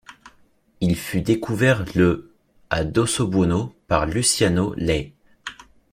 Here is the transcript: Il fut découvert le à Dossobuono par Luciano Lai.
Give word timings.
Il 0.79 0.95
fut 0.95 1.21
découvert 1.21 1.85
le 1.93 2.33
à 2.71 2.83
Dossobuono 2.83 3.75
par 3.87 4.07
Luciano 4.07 4.73
Lai. 4.75 5.13